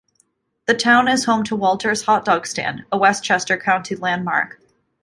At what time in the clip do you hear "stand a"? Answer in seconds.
2.47-2.97